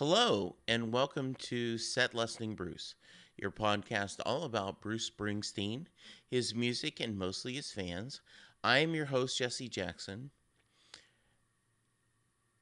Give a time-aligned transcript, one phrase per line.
[0.00, 2.94] Hello, and welcome to Set Lusting Bruce,
[3.36, 5.88] your podcast all about Bruce Springsteen,
[6.26, 8.22] his music, and mostly his fans.
[8.64, 10.30] I am your host, Jesse Jackson.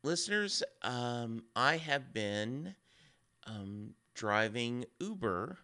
[0.03, 2.75] Listeners, um, I have been
[3.47, 5.59] um, driving Uber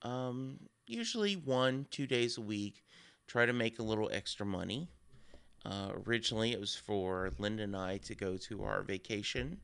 [0.00, 2.82] um, usually one, two days a week,
[3.26, 4.88] try to make a little extra money.
[5.66, 9.60] Uh, originally, it was for Linda and I to go to our vacation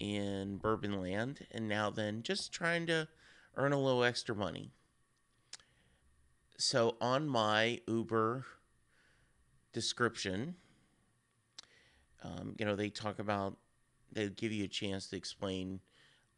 [0.00, 3.08] in Bourbon Land, and now then just trying to
[3.56, 4.70] earn a little extra money.
[6.56, 8.46] So on my Uber
[9.72, 10.54] description,
[12.22, 13.56] um, you know, they talk about,
[14.12, 15.80] they give you a chance to explain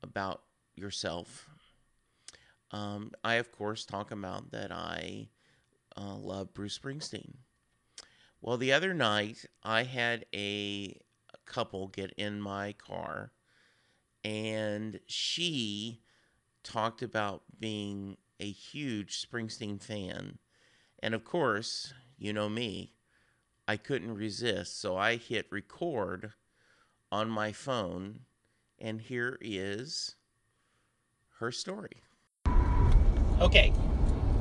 [0.02, 0.42] about
[0.74, 1.48] yourself.
[2.72, 5.28] Um, I, of course, talk about that I
[5.96, 7.34] uh, love Bruce Springsteen.
[8.40, 10.98] Well, the other night, I had a
[11.44, 13.32] couple get in my car
[14.26, 16.00] and she
[16.64, 20.38] talked about being a huge Springsteen fan.
[21.00, 22.94] And of course, you know me,
[23.68, 24.80] I couldn't resist.
[24.80, 26.32] So I hit record
[27.12, 28.20] on my phone,
[28.80, 30.16] and here is
[31.38, 32.02] her story.
[33.40, 33.72] Okay,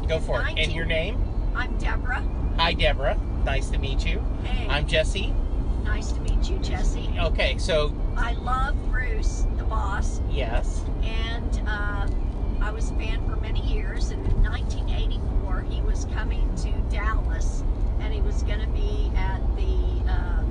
[0.07, 0.57] go for it.
[0.57, 1.23] And your name?
[1.55, 2.23] I'm Deborah.
[2.57, 3.19] Hi, Deborah.
[3.45, 4.19] Nice to meet you.
[4.45, 5.31] Hey, I'm Jesse.
[5.83, 7.07] nice to meet you, Jesse.
[7.19, 8.75] Okay, so I love
[9.15, 10.83] Bruce, the boss, yes.
[11.01, 12.05] and uh,
[12.59, 14.09] I was a fan for many years.
[14.09, 17.63] And in 1984, he was coming to Dallas,
[18.01, 20.43] and he was going to be at the uh,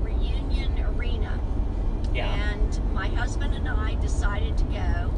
[0.00, 1.38] Reunion Arena.
[2.14, 2.32] Yeah.
[2.32, 5.12] And my husband and I decided to go.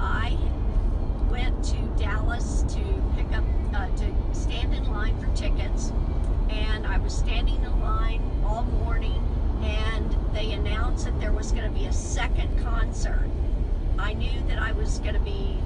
[0.00, 0.36] I
[1.30, 2.80] went to Dallas to
[3.14, 5.92] pick up, uh, to stand in line for tickets.
[6.48, 9.22] And I was standing in line all morning,
[9.62, 13.28] and they announced that there was going to be a second concert.
[13.98, 15.58] I knew that I was going to be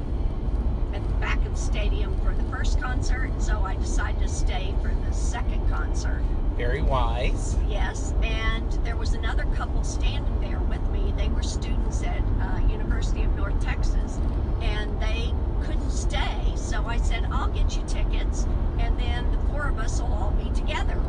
[0.94, 4.74] at the back of the stadium for the first concert, so I decided to stay
[4.82, 6.22] for the second concert.
[6.56, 7.56] Very wise.
[7.68, 11.12] Yes, and there was another couple standing there with me.
[11.16, 14.18] They were students at uh, University of North Texas,
[14.62, 15.32] and they
[15.62, 16.52] couldn't stay.
[16.54, 18.46] So I said, "I'll get you tickets,
[18.78, 21.00] and then the four of us will all be together."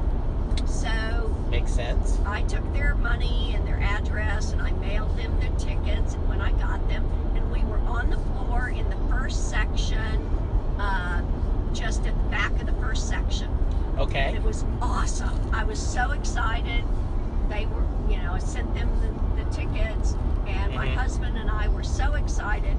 [0.65, 2.19] So Makes sense.
[2.25, 6.15] I took their money and their address, and I mailed them their tickets.
[6.15, 7.05] And when I got them,
[7.35, 10.25] and we were on the floor in the first section,
[10.79, 11.21] uh,
[11.73, 13.49] just at the back of the first section.
[13.97, 14.33] Okay.
[14.35, 15.53] It was awesome.
[15.53, 16.83] I was so excited.
[17.49, 20.15] They were, you know, I sent them the, the tickets,
[20.47, 20.95] and my Mhm.
[20.95, 22.75] husband and I were so excited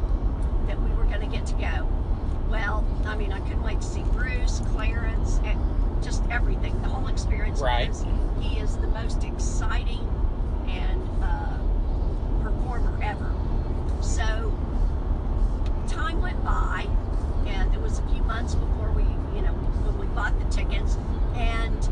[0.67, 1.87] that we were going to get to go.
[2.51, 5.59] Well, I mean, I couldn't wait to see Bruce, Clarence, and
[6.07, 7.61] just everything, the whole experience.
[7.61, 7.89] Right.
[7.89, 8.07] because
[8.41, 10.09] He is the most exciting
[10.69, 11.59] and uh,
[12.45, 13.35] performer ever.
[14.01, 14.23] So
[15.89, 16.87] time went by,
[17.49, 19.03] and it was a few months before we,
[19.35, 19.53] you know,
[19.85, 20.97] when we bought the tickets,
[21.35, 21.89] and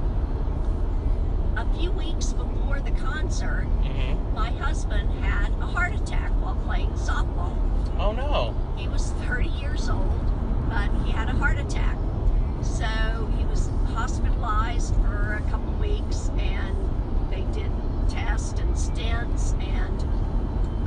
[1.59, 6.91] a few weeks before the concert, hmm my husband had a heart attack while playing
[6.91, 7.57] softball.
[8.01, 8.55] Oh no.
[8.77, 10.21] He was 30 years old,
[10.69, 11.97] but he had a heart attack.
[12.61, 16.77] So he was hospitalized for a couple weeks, and
[17.31, 17.71] they did
[18.09, 19.53] tests and stents.
[19.63, 20.03] And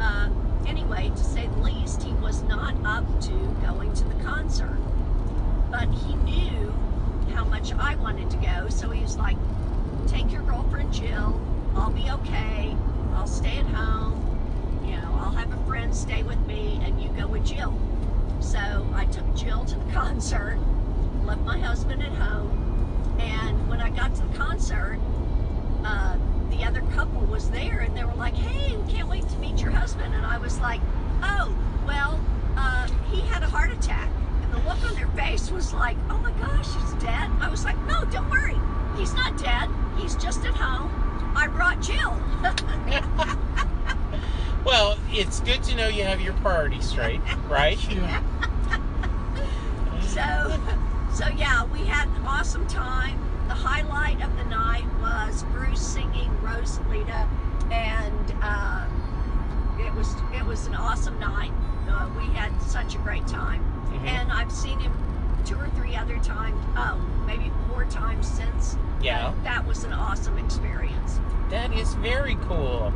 [0.02, 3.32] um, anyway, to say the least, he was not up to
[3.66, 4.78] going to the concert.
[5.72, 6.74] But he knew
[7.34, 9.38] how much I wanted to go, so he was like,
[10.08, 11.40] take your girlfriend Jill,
[11.76, 12.76] I'll be okay,
[13.14, 14.24] I'll stay at home,
[14.86, 17.78] you know, I'll have a friend stay with me, and you go with Jill.
[18.40, 18.60] So
[18.94, 20.58] I took Jill to the concert,
[21.26, 22.67] left my husband at home,
[23.20, 25.00] and when I got to the concert,
[25.84, 26.18] uh,
[26.50, 29.60] the other couple was there, and they were like, "Hey, we can't wait to meet
[29.60, 30.82] your husband." And I was like,
[31.24, 31.56] "Oh,
[31.86, 32.20] well,
[32.56, 34.10] uh, he had a heart attack."
[34.44, 37.66] And the look on their face was like, "Oh my gosh, he's dead." I was
[37.66, 38.58] like, "No, don't worry,
[38.98, 39.70] he's not dead.
[39.98, 40.92] He's just at home.
[41.36, 42.22] I brought Jill."
[44.68, 47.80] Well, it's good to know you have your priorities straight, right?
[47.90, 48.22] Yeah.
[50.02, 50.60] So,
[51.18, 53.20] so yeah, we had an awesome time.
[53.48, 57.28] The highlight of the night was Bruce singing Rosalita,
[57.72, 58.86] and uh,
[59.80, 61.52] it was it was an awesome night.
[61.90, 64.08] Uh, we had such a great time, Mhm.
[64.08, 64.94] and I've seen him
[65.44, 66.62] two or three other times.
[66.76, 68.78] Oh, maybe four times since.
[69.02, 69.34] Yeah.
[69.44, 71.20] That was an awesome experience.
[71.50, 72.94] That is very cool.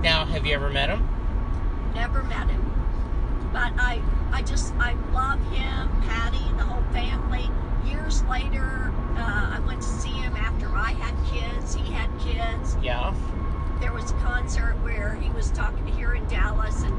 [0.00, 1.08] Now, have you ever met him?
[1.92, 2.62] Never met him,
[3.52, 4.00] but I
[4.32, 7.50] I just I love him, Patty, the whole family.
[7.86, 11.74] Years later, uh, I went to see him after I had kids.
[11.74, 12.76] He had kids.
[12.82, 13.14] Yeah.
[13.80, 16.94] There was a concert where he was talking here in Dallas, and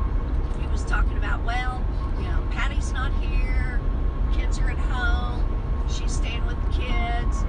[0.62, 1.84] he was talking about, well,
[2.18, 3.80] you know, Patty's not here.
[4.34, 5.44] Kids are at home.
[5.90, 7.44] She's staying with the kids.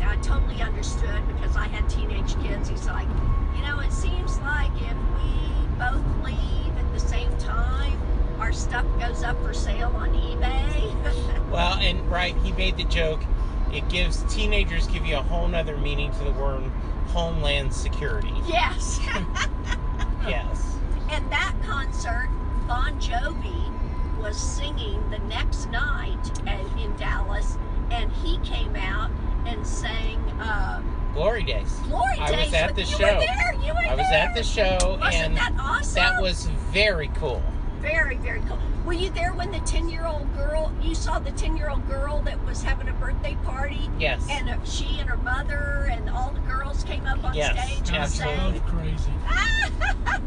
[0.00, 2.68] And I totally understood because I had teenage kids.
[2.68, 3.08] He's like,
[3.56, 7.98] you know, it seems like if we both leave at the same time,
[8.38, 10.94] our stuff goes up for sale on eBay.
[11.50, 13.22] Well, and right, he made the joke.
[13.72, 16.62] It gives teenagers give you a whole nother meaning to the word
[17.08, 18.32] homeland security.
[18.46, 19.00] yes.
[20.28, 20.76] Yes.
[21.10, 22.28] And that concert,
[22.66, 23.72] Bon Jovi
[24.20, 27.56] was singing the next night at, in Dallas,
[27.90, 29.10] and he came out
[29.46, 30.82] and sang uh,
[31.14, 31.72] Glory days.
[31.88, 32.20] "Glory Days.
[32.20, 33.14] I was at the you show.
[33.14, 33.54] Were there.
[33.64, 34.18] You were I was there.
[34.28, 35.94] at the show, Wasn't and that awesome?
[35.94, 37.42] that was very cool.
[37.80, 38.58] Very, very cool.
[38.84, 40.72] Were you there when the ten-year-old girl?
[40.82, 44.26] You saw the ten-year-old girl that was having a birthday party, Yes.
[44.30, 47.88] and uh, she and her mother and all the girls came up on Yes, stage
[47.88, 48.58] and absolutely.
[48.58, 48.68] sang.
[48.68, 49.12] Crazy.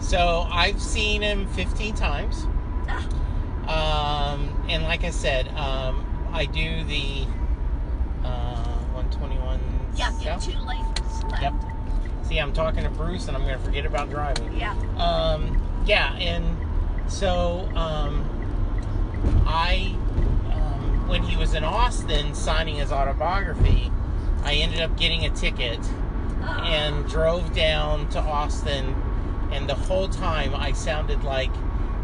[0.00, 2.44] So I've seen him 15 times.
[3.66, 6.02] Um, and like I said, um,
[6.32, 7.26] I do the
[8.24, 9.60] uh, 121
[9.96, 10.54] yeah, you have South.
[10.54, 11.42] two lanes left.
[11.42, 11.52] Yep.
[12.22, 14.56] See, I'm talking to Bruce, and I'm going to forget about driving.
[14.56, 14.72] Yeah.
[14.96, 18.22] Um, yeah, and so um,
[19.46, 19.96] I,
[20.52, 23.90] um, when he was in Austin signing his autobiography,
[24.42, 25.80] I ended up getting a ticket
[26.42, 28.94] and drove down to Austin,
[29.50, 31.50] and the whole time I sounded like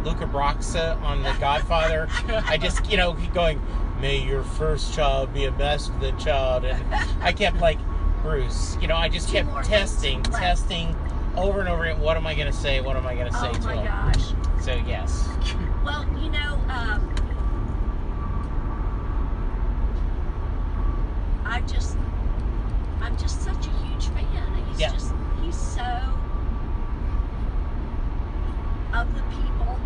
[0.02, 2.08] Luca Brasi on The Godfather.
[2.28, 3.60] I just, you know, going,
[4.00, 6.82] "May your first child be a masculine child," and
[7.20, 7.78] I kept like,
[8.22, 10.96] Bruce, you know, I just kept testing, minutes testing
[11.36, 12.00] over and over again.
[12.00, 12.81] What am I going to say?
[12.81, 13.86] What am I going to say oh to my him?
[13.86, 14.64] gosh.
[14.64, 15.28] So yes,
[15.84, 17.10] Well, you know, um,
[21.44, 21.97] I just,
[23.00, 24.64] I'm just such a huge fan.
[24.70, 24.92] He's Yeah.
[24.92, 25.82] just, he's so
[28.94, 29.76] of the people,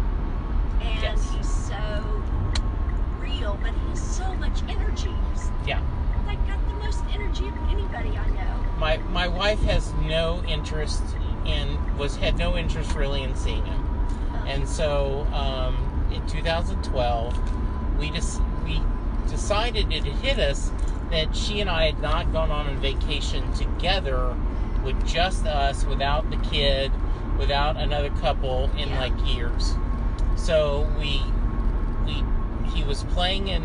[0.81, 1.33] and Yes.
[1.35, 2.23] he's so
[3.19, 5.11] real, but he has so much energy.
[5.33, 5.81] He's yeah.
[6.27, 8.65] like got the most energy of anybody I know.
[8.79, 11.03] My my wife has no interest
[11.47, 13.81] in was had no interest really in seeing him.
[13.81, 15.77] Um, And so um,
[16.13, 18.81] in 2012, we just we
[19.29, 20.71] decided it hit us
[21.11, 24.37] that she and I had not gone on a vacation together
[24.85, 26.93] with just us, without the kid,
[27.39, 29.01] without another couple in Yeah.
[29.01, 29.75] like years.
[30.37, 31.23] So we
[32.07, 32.23] we
[32.71, 33.63] he was playing in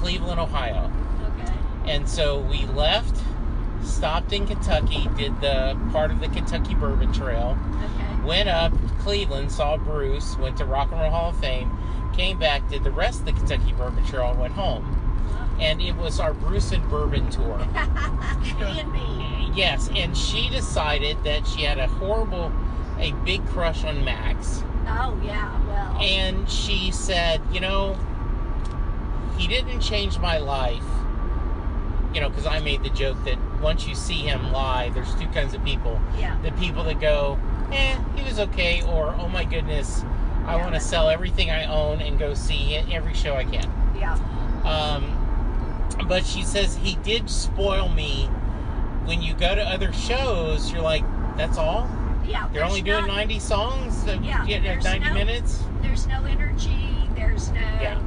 [0.00, 0.90] Cleveland, Ohio,
[1.40, 1.52] okay.
[1.86, 3.16] and so we left,
[3.86, 8.26] stopped in Kentucky, did the part of the Kentucky Bourbon Trail Okay.
[8.26, 11.70] went up Cleveland, saw Bruce, went to Rock and Roll Hall of Fame,
[12.14, 14.92] came back, did the rest of the Kentucky Bourbon Trail, and went home.
[15.60, 17.58] And it was our Bruce and Bourbon tour.
[18.60, 19.50] And me.
[19.54, 22.52] Yes, and she decided that she had a horrible,
[22.98, 24.62] a big crush on Max.
[24.86, 25.50] Oh yeah.
[25.66, 25.96] Well.
[26.00, 27.96] And she said, you know,
[29.38, 30.84] he didn't change my life.
[32.14, 35.26] You know, because I made the joke that once you see him live, there's two
[35.30, 36.00] kinds of people.
[36.16, 36.36] yeah.
[36.42, 37.36] the people that go,
[37.72, 40.04] eh, he was okay, or oh my goodness,
[40.46, 40.62] I Yeah.
[40.62, 43.68] want to sell everything I own and go see every show I can.
[43.98, 44.14] Yeah.
[44.62, 45.02] Um,
[46.06, 48.30] but she says he did spoil me.
[49.04, 51.02] When you go to other shows, you're like,
[51.36, 51.90] that's all?
[52.24, 52.46] Yeah.
[52.52, 54.04] They're only doing not- 90 songs?
[54.06, 55.60] Yeah, yeah, there's 90 no- minutes?
[55.82, 57.60] there's no energy There's no.
[57.80, 57.98] Yeah.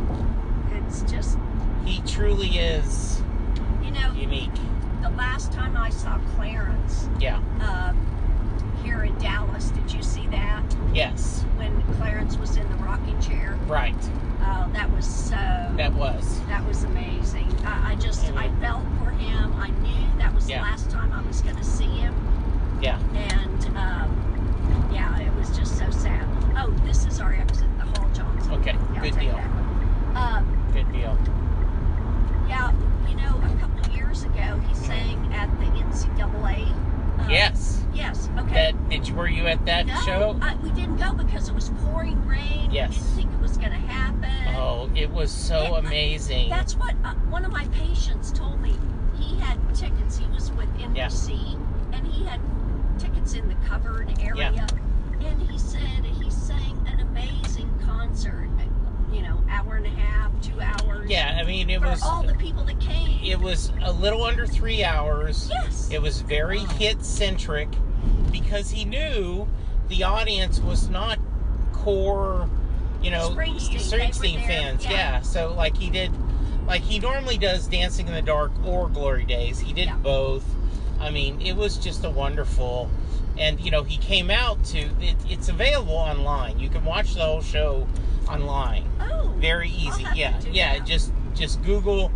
[0.87, 1.37] It's just
[1.83, 3.21] He truly is
[3.83, 4.51] you know unique.
[5.01, 7.37] The last time I saw Clarence Yeah.
[7.61, 7.97] um,
[8.83, 10.63] here in Dallas, did you see that
[10.93, 11.43] Yes.
[11.57, 13.57] when Clarence was in the rocking chair?
[13.67, 13.95] Right.
[14.41, 15.35] Oh, that was so.
[15.75, 16.39] That was.
[16.47, 17.47] That was amazing.
[17.65, 19.53] I, I just, I felt for him.
[19.57, 20.57] I knew that was Yeah.
[20.59, 22.15] the last time I was going to see him.
[22.81, 22.97] Yeah.
[23.13, 26.25] And, um, yeah, it was just so sad.
[26.57, 28.53] Oh, this is our exit, the Hall Johnson.
[28.53, 28.75] Okay.
[28.93, 29.35] Yeah, Good deal.
[29.35, 30.17] that one.
[30.17, 31.17] Um, Good deal.
[32.47, 32.71] yeah,
[33.07, 36.65] you know, a couple of years ago, he sang at the NCAA.
[37.19, 37.83] uh, Yes.
[37.93, 38.29] Yes.
[38.39, 38.71] Okay.
[38.71, 40.39] That did you were you at that no, show?
[40.41, 42.71] I, we didn't go because it was pouring rain.
[42.71, 42.89] Yes.
[42.89, 44.55] We didn't think it was going to happen.
[44.55, 46.49] Oh, it was so Yeah, amazing.
[46.49, 48.73] That's what uh, one of my patients told me.
[49.19, 50.17] He had tickets.
[50.17, 51.07] He was with Yeah.
[51.07, 51.59] NBC,
[51.93, 52.39] and he had
[52.97, 54.51] tickets in the covered area.
[54.55, 54.67] Yeah.
[55.27, 58.47] And he said he sang an amazing concert.
[59.11, 61.09] You know, hour and a half, two hours.
[61.09, 63.19] Yeah, I mean it for was all the people that came.
[63.23, 65.49] it was a little under three hours.
[65.51, 65.89] yes.
[65.91, 67.69] It was very hit centric
[68.31, 69.47] because he knew
[69.87, 71.19] the audience was not
[71.73, 72.49] core,
[73.01, 74.83] you know, Springsteen, Springsteen fans.
[74.83, 74.91] yeah.
[74.91, 75.21] Yeah.
[75.21, 76.11] So like he did,
[76.67, 79.59] like he normally does Dancing in the Dark or Glory Days.
[79.59, 79.95] He did Yeah.
[79.97, 80.45] both.
[80.99, 82.89] I mean, it was just a wonderful.
[83.37, 84.79] And you know, he came out to.
[84.79, 86.59] It, it's available online.
[86.59, 87.87] You can watch the whole show
[88.27, 88.83] online.
[88.99, 90.03] oh, Very easy.
[90.13, 90.77] Yeah, yeah.
[90.79, 90.85] that.
[90.87, 92.11] Just just Google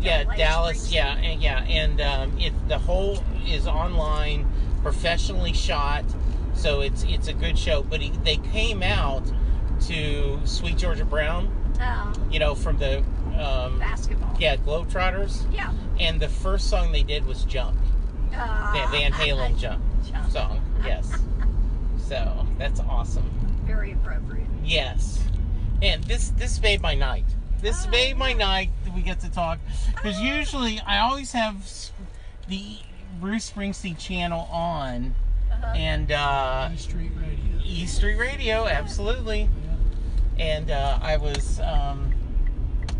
[0.00, 0.92] yeah dallas Springsteen.
[0.94, 4.48] yeah and yeah and um, it the whole is online
[4.90, 6.04] professionally shot
[6.54, 9.24] so it's it's a good show but he, they came out
[9.80, 11.50] to sweet georgia brown
[11.80, 12.98] Oh, you know from the
[13.36, 14.34] um, basketball.
[14.38, 15.72] yeah globetrotters Yeah.
[15.98, 17.76] and the first song they did was jump
[18.32, 20.30] Uh, the van halen jump Jump.
[20.30, 21.10] song yes
[22.08, 23.28] so that's awesome
[23.66, 24.46] Very appropriate.
[24.64, 25.18] Yes.
[25.82, 27.24] And this this made my night.
[27.60, 29.58] This Oh, made my night we get to talk
[29.96, 30.22] because Oh.
[30.38, 31.56] usually I always have
[32.48, 32.78] the
[33.20, 35.14] Bruce Springsteen channel on
[35.52, 35.72] Uh-huh.
[35.76, 37.60] and uh, E Street Radio.
[37.64, 39.48] E Street Radio, absolutely.
[40.38, 42.12] And uh, I was um,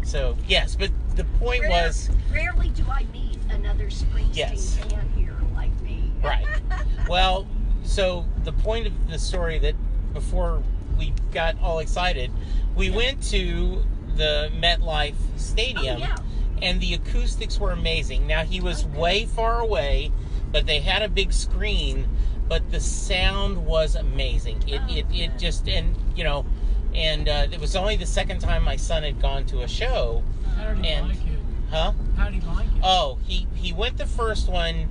[0.04, 4.76] so yes, but the point Rare- was rarely do I meet another Springsteen Yes.
[4.76, 6.12] fan here like me.
[6.22, 6.46] Right.
[7.08, 7.46] Well,
[7.84, 9.76] so the point of the story that
[10.12, 10.60] before
[10.98, 12.32] we got all excited,
[12.74, 13.84] we went to
[14.16, 16.16] the MetLife Stadium Oh, yeah.
[16.62, 18.26] And the acoustics were amazing.
[18.26, 20.10] Now he was Oh, way far away,
[20.52, 22.08] but they had a big screen,
[22.48, 24.62] but the sound was amazing.
[24.68, 26.46] It Oh, it, it just and you know,
[26.94, 30.22] and uh, it was only the second time my son had gone to a show,
[30.56, 31.38] How do you And- like it?
[31.70, 31.92] huh?
[32.16, 32.72] How do you like it?
[32.82, 34.88] Oh, he he went the first one,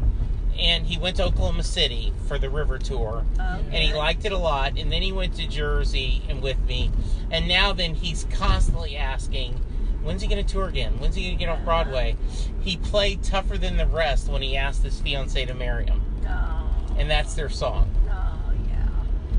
[0.60, 3.63] and he went to Oklahoma City for the river tour, Okay.
[3.65, 4.77] and he liked it a lot.
[4.77, 6.91] And then he went to Jersey and with me,
[7.31, 9.60] and now then he's constantly asking,
[10.05, 10.93] "When's he going to tour again?
[11.00, 12.15] When's he going to get off Broadway?"
[12.62, 16.71] He played tougher than the rest when he asked his fiance to marry him, Oh,
[16.97, 17.89] and that's their song.
[18.09, 18.88] oh yeah.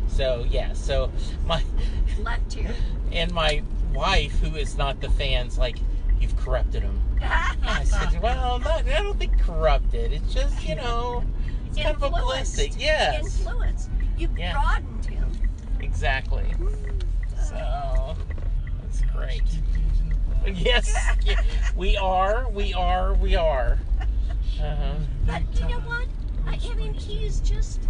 [0.08, 1.10] So yeah, so
[1.46, 1.62] my
[2.22, 2.74] Left here.
[3.12, 5.78] and my wife, who is not the fans, like
[6.20, 7.00] you've corrupted him.
[7.22, 10.12] I said, well, not, I don't think corrupted.
[10.12, 11.24] It's just, you know,
[11.66, 12.72] it's kind of a blessing.
[12.78, 13.88] Yes, Influence.
[14.18, 14.52] You Yeah.
[14.52, 15.30] broadened him.
[15.80, 16.44] exactly.
[16.58, 17.02] Mm.
[17.48, 18.16] So,
[18.82, 19.42] that's great.
[20.46, 20.86] Keep these in the box.
[20.86, 21.40] Yes, yeah,
[21.76, 23.78] we are, we are, we are.
[24.60, 24.94] Uh-huh.
[25.26, 26.06] But you know what?
[26.46, 27.00] I, I mean, Springsteen.
[27.00, 27.80] he is just.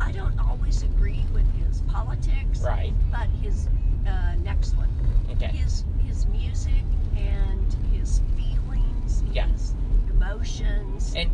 [0.00, 2.60] I don't always agree with his politics.
[2.60, 2.92] Right.
[3.10, 3.68] But his
[4.08, 4.88] uh, next one,
[5.32, 5.48] Okay.
[5.48, 6.72] his his music
[7.16, 9.46] and his feelings, Yeah.
[9.48, 9.74] his
[10.10, 11.12] emotions.
[11.16, 11.30] And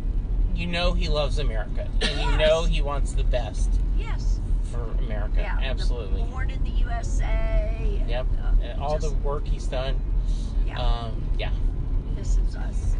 [0.55, 4.39] you know he loves America, and you know he wants the best yes.
[4.63, 5.37] for America.
[5.39, 5.59] Yeah.
[5.61, 6.23] Absolutely.
[6.23, 7.23] Born in the USA.
[8.01, 8.25] and, Yep.
[8.43, 9.99] uh, And all the work he's done.
[10.65, 10.79] Yeah.
[10.79, 11.51] Um, yeah.
[12.15, 12.95] this is us.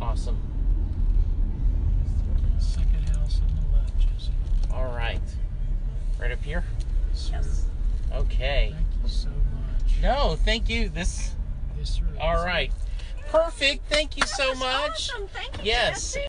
[0.00, 0.38] Awesome.
[2.58, 4.30] Second house on the left, Jesse.
[4.72, 5.20] All right.
[6.20, 6.64] Right up here.
[7.30, 7.66] Yes.
[8.12, 8.74] Okay.
[8.74, 10.02] Thank you so much.
[10.02, 10.88] No, thank you.
[10.88, 11.32] This.
[11.78, 12.04] Yes, sir.
[12.20, 12.70] All right.
[13.28, 13.88] Perfect.
[13.88, 15.10] Thank you That so much.
[15.10, 15.28] Awesome.
[15.28, 15.64] Thank you.
[15.64, 16.14] Yes.
[16.14, 16.26] Jesse.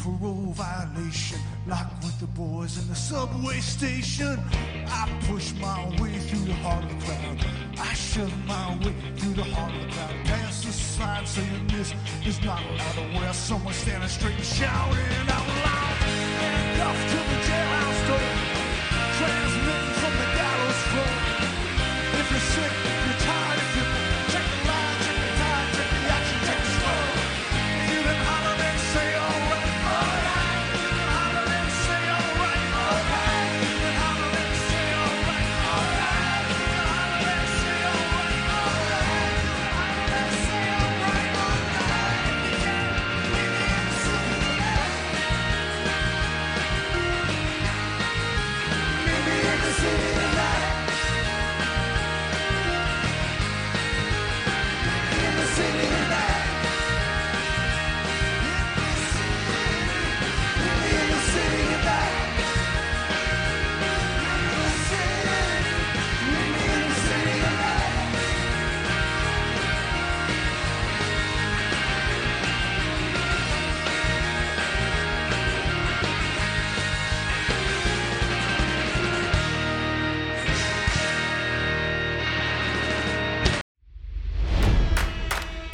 [0.00, 1.38] Parole violation.
[1.66, 4.38] Like with the boys in the subway station.
[4.86, 7.46] I push my way through the heart of the crowd.
[7.78, 10.14] I shove my way through the heart of the crowd.
[10.24, 11.92] Pass the sign saying this
[12.24, 13.20] is not allowed.
[13.20, 15.96] Where someone standing straight and shouting out loud.
[16.40, 17.67] Handcuffed to the jailhouse